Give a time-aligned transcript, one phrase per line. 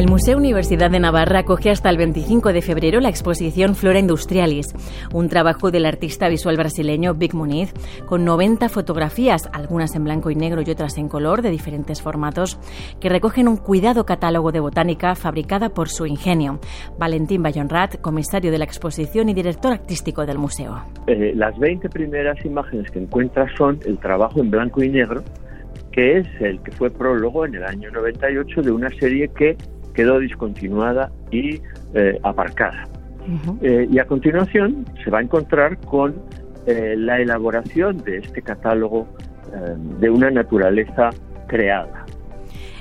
[0.00, 4.68] El Museo Universidad de Navarra acoge hasta el 25 de febrero la exposición Flora Industrialis,
[5.12, 7.74] un trabajo del artista visual brasileño Vic Muniz,
[8.06, 12.58] con 90 fotografías, algunas en blanco y negro y otras en color, de diferentes formatos,
[12.98, 16.60] que recogen un cuidado catálogo de botánica fabricada por su ingenio.
[16.98, 20.82] Valentín Bayonrat, comisario de la exposición y director artístico del museo.
[21.08, 25.22] Eh, las 20 primeras imágenes que encuentras son el trabajo en blanco y negro,
[25.92, 29.58] que es el que fue prólogo en el año 98 de una serie que
[29.94, 31.60] quedó discontinuada y
[31.94, 32.88] eh, aparcada.
[33.60, 36.14] Eh, y a continuación se va a encontrar con
[36.66, 39.06] eh, la elaboración de este catálogo
[39.98, 41.10] de una naturaleza
[41.48, 41.99] creada.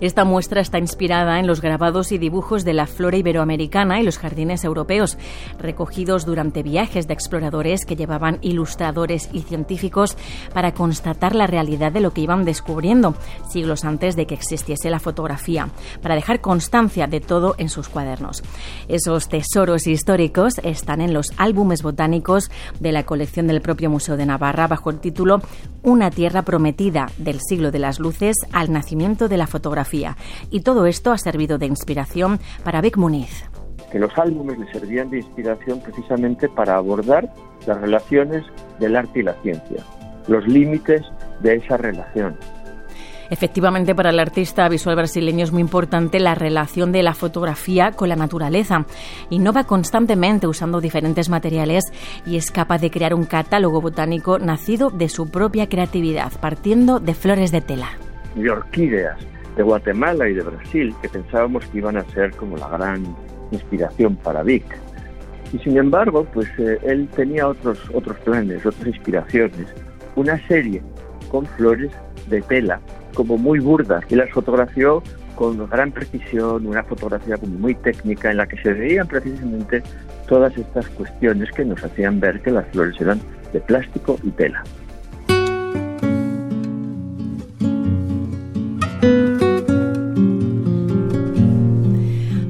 [0.00, 4.18] Esta muestra está inspirada en los grabados y dibujos de la flora iberoamericana y los
[4.18, 5.16] jardines europeos,
[5.58, 10.18] recogidos durante viajes de exploradores que llevaban ilustradores y científicos
[10.52, 13.14] para constatar la realidad de lo que iban descubriendo
[13.48, 15.68] siglos antes de que existiese la fotografía,
[16.02, 18.42] para dejar constancia de todo en sus cuadernos.
[18.88, 22.50] Esos tesoros históricos están en los álbumes botánicos
[22.80, 25.40] de la colección del propio Museo de Navarra bajo el título
[25.82, 29.85] Una tierra prometida del siglo de las luces al nacimiento de la fotografía
[30.50, 33.44] y todo esto ha servido de inspiración para Vic Muniz.
[33.90, 37.32] Que los álbumes le servían de inspiración precisamente para abordar
[37.66, 38.44] las relaciones
[38.80, 39.84] del arte y la ciencia,
[40.28, 41.02] los límites
[41.40, 42.36] de esa relación,
[43.30, 48.08] Efectivamente, para el artista visual brasileño es muy importante la relación de la fotografía con
[48.08, 48.86] la naturaleza.
[49.30, 51.84] Innova constantemente usando diferentes materiales
[52.24, 57.14] y es capaz de crear un catálogo botánico nacido de su propia creatividad, partiendo de
[57.14, 57.90] flores de tela.
[58.36, 59.18] Y orquídeas,
[59.56, 63.04] de Guatemala y de Brasil que pensábamos que iban a ser como la gran
[63.50, 64.64] inspiración para Vic.
[65.52, 69.66] Y sin embargo, pues eh, él tenía otros, otros planes, otras inspiraciones.
[70.16, 70.82] Una serie
[71.30, 71.90] con flores
[72.28, 72.80] de tela,
[73.14, 75.02] como muy burdas, y las fotografió
[75.36, 79.82] con gran precisión, una fotografía como muy técnica en la que se veían precisamente
[80.26, 83.20] todas estas cuestiones que nos hacían ver que las flores eran
[83.52, 84.64] de plástico y tela.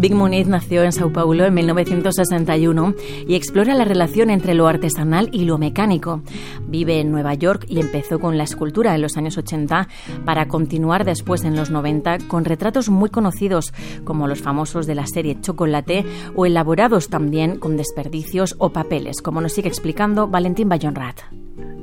[0.00, 2.94] Big Muniz nació en Sao Paulo en 1961
[3.28, 6.22] y explora la relación entre lo artesanal y lo mecánico.
[6.66, 9.88] Vive en Nueva York y empezó con la escultura en los años 80
[10.24, 15.06] para continuar después en los 90 con retratos muy conocidos como los famosos de la
[15.06, 21.20] serie Chocolate o elaborados también con desperdicios o papeles, como nos sigue explicando Valentín Bayonrat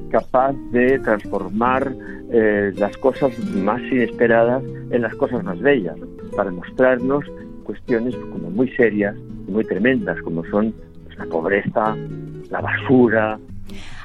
[0.09, 1.93] capaz de transformar
[2.31, 5.97] eh, las cosas más inesperadas en las cosas más bellas,
[6.33, 7.25] para mostrarnos
[7.67, 9.15] cuestiones como muy serias
[9.47, 10.73] y muy tremendas, como son
[11.05, 11.95] pues, la pobreza,
[12.49, 13.37] la basura,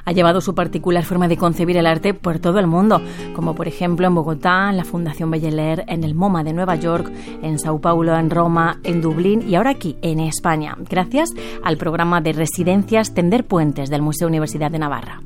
[0.05, 3.01] ha llevado su particular forma de concebir el arte por todo el mundo,
[3.35, 7.09] como por ejemplo en Bogotá, en la Fundación Belleler, en el MoMA de Nueva York,
[7.41, 11.31] en Sao Paulo, en Roma, en Dublín y ahora aquí, en España, gracias
[11.63, 15.21] al programa de residencias Tender Puentes del Museo Universidad de Navarra.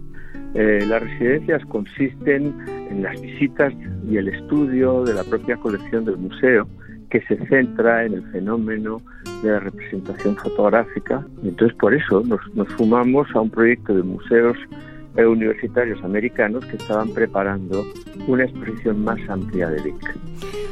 [0.55, 2.55] Eh, las residencias consisten
[2.91, 3.73] en las visitas
[4.09, 6.67] y el estudio de la propia colección del museo,
[7.11, 9.01] que se centra en el fenómeno
[9.43, 11.25] de la representación fotográfica.
[11.43, 14.57] Entonces por eso nos, nos sumamos a un proyecto de museos
[15.25, 17.85] universitarios americanos que estaban preparando
[18.27, 20.17] una exposición más amplia de Vic.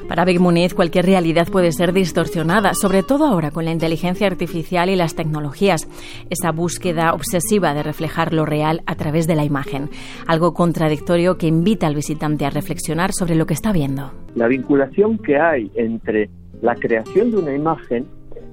[0.09, 4.91] Para Vic Muniz, cualquier realidad puede ser distorsionada, sobre todo ahora con la inteligencia artificial
[4.91, 5.89] y las tecnologías.
[6.29, 9.89] Esa búsqueda obsesiva de reflejar lo real a través de la imagen.
[10.27, 14.13] Algo contradictorio que invita al visitante a reflexionar sobre lo que está viendo.
[14.35, 16.29] La vinculación que hay entre
[16.61, 18.07] la creación de una imagen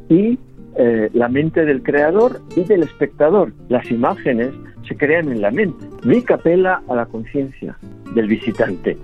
[0.07, 0.39] y
[0.77, 3.53] eh, la mente del creador y del espectador.
[3.69, 4.51] Las imágenes
[4.87, 5.87] se crean en la mente.
[6.03, 7.77] Mi capela a la conciencia
[8.13, 8.97] del visitante.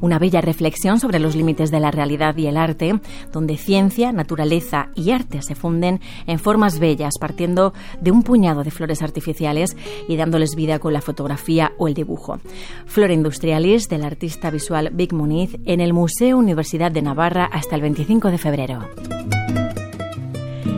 [0.00, 3.00] Una bella reflexión sobre los límites de la realidad y el arte,
[3.32, 8.70] donde ciencia, naturaleza y arte se funden en formas bellas, partiendo de un puñado de
[8.70, 9.76] flores artificiales
[10.08, 12.38] y dándoles vida con la fotografía o el dibujo.
[12.86, 17.82] Flora Industrialis del artista visual Vic Muniz en el Museo Universidad de Navarra hasta el
[17.82, 18.80] 25 de febrero.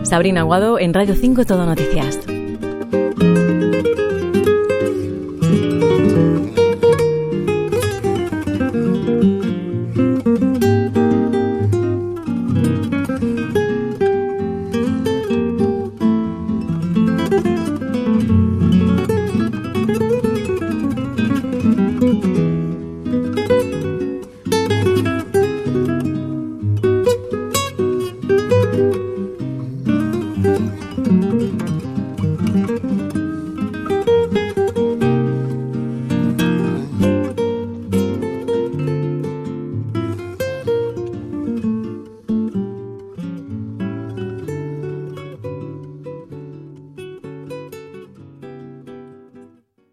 [0.04, 2.18] Sabrina Aguado en Radio 5 Todo Noticias.